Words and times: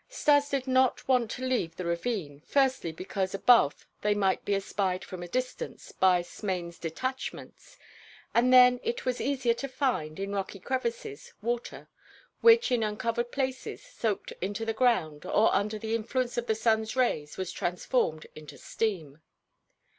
Stas 0.09 0.49
did 0.49 0.65
not 0.65 1.07
want 1.07 1.29
to 1.29 1.45
leave 1.45 1.75
the 1.75 1.85
ravine, 1.85 2.41
firstly, 2.47 2.91
because, 2.91 3.35
above, 3.35 3.85
they 4.01 4.15
might 4.15 4.43
be 4.43 4.55
espied 4.55 5.05
from 5.05 5.21
a 5.21 5.27
distance 5.27 5.91
by 5.91 6.23
Smain's 6.23 6.79
detachments, 6.79 7.77
and 8.33 8.51
then 8.51 8.79
it 8.81 9.05
was 9.05 9.21
easier 9.21 9.53
to 9.53 9.67
find, 9.67 10.19
in 10.19 10.33
rocky 10.33 10.59
crevices, 10.59 11.33
water, 11.43 11.87
which 12.39 12.71
in 12.71 12.81
uncovered 12.81 13.31
places 13.31 13.83
soaked 13.83 14.33
into 14.41 14.65
the 14.65 14.73
ground 14.73 15.23
or 15.23 15.53
under 15.53 15.77
the 15.77 15.93
influence 15.93 16.35
of 16.35 16.47
the 16.47 16.55
sun's 16.55 16.95
rays 16.95 17.37
was 17.37 17.51
transformed 17.51 18.25
into 18.33 18.57
steam. 18.57 19.21